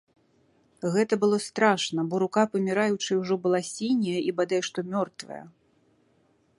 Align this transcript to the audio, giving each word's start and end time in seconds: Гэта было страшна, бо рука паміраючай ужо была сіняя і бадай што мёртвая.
Гэта 0.93 1.13
было 1.23 1.37
страшна, 1.47 2.05
бо 2.13 2.21
рука 2.25 2.43
паміраючай 2.55 3.15
ужо 3.21 3.35
была 3.45 3.59
сіняя 3.73 4.19
і 4.31 4.35
бадай 4.41 4.61
што 4.71 4.79
мёртвая. 4.97 5.43